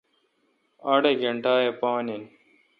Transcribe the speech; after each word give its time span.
اڑ 0.89 1.01
گینٹہ 1.21 1.53
اے° 1.61 1.69
پان 1.79 2.05
این۔ 2.11 2.23